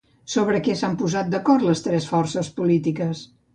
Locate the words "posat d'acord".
1.01-1.67